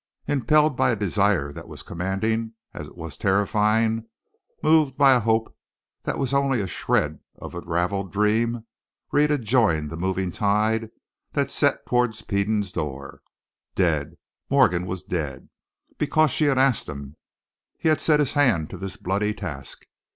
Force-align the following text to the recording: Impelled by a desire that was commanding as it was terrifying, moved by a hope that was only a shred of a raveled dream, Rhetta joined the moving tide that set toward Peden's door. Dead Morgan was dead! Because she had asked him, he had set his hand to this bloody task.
Impelled 0.27 0.75
by 0.75 0.89
a 0.89 0.95
desire 0.95 1.53
that 1.53 1.67
was 1.67 1.83
commanding 1.83 2.53
as 2.73 2.87
it 2.87 2.97
was 2.97 3.15
terrifying, 3.15 4.07
moved 4.63 4.97
by 4.97 5.13
a 5.13 5.19
hope 5.19 5.55
that 6.05 6.17
was 6.17 6.33
only 6.33 6.59
a 6.59 6.65
shred 6.65 7.19
of 7.37 7.53
a 7.53 7.59
raveled 7.61 8.11
dream, 8.11 8.65
Rhetta 9.11 9.37
joined 9.37 9.91
the 9.91 9.97
moving 9.97 10.31
tide 10.31 10.89
that 11.33 11.51
set 11.51 11.85
toward 11.85 12.15
Peden's 12.27 12.71
door. 12.71 13.21
Dead 13.75 14.17
Morgan 14.49 14.87
was 14.87 15.03
dead! 15.03 15.49
Because 15.99 16.31
she 16.31 16.45
had 16.45 16.57
asked 16.57 16.89
him, 16.89 17.15
he 17.77 17.87
had 17.87 18.01
set 18.01 18.19
his 18.19 18.33
hand 18.33 18.71
to 18.71 18.77
this 18.79 18.97
bloody 18.97 19.35
task. 19.35 19.85